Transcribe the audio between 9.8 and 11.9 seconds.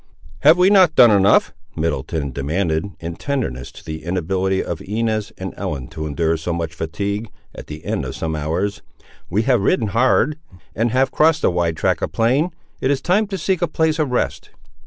hard, and have crossed a wide